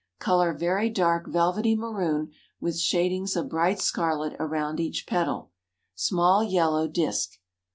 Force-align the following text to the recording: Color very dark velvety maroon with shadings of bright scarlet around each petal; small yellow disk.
Color 0.17 0.53
very 0.55 0.89
dark 0.89 1.27
velvety 1.27 1.75
maroon 1.75 2.31
with 2.59 2.79
shadings 2.79 3.35
of 3.35 3.49
bright 3.49 3.79
scarlet 3.79 4.33
around 4.39 4.79
each 4.79 5.05
petal; 5.05 5.51
small 5.93 6.43
yellow 6.43 6.87
disk. 6.87 7.33